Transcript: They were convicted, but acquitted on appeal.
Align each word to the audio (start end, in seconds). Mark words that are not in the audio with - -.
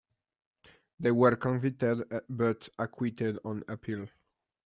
They 0.99 1.11
were 1.11 1.35
convicted, 1.35 2.23
but 2.27 2.69
acquitted 2.79 3.37
on 3.45 3.63
appeal. 3.67 4.07